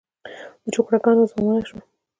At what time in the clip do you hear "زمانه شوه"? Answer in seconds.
1.31-1.81